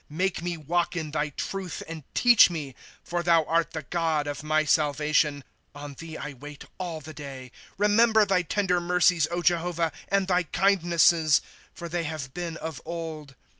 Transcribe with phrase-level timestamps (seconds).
[0.01, 4.25] ^ Make ine walk in thy truth, and teach me; For thou art the God
[4.25, 5.43] of my salvation,
[5.75, 7.51] On thee I wait all tlie day.
[7.77, 11.39] ^ Rememher thy tender mercies, Jehovah, and thy kindnesses;
[11.75, 13.35] For they have been of old.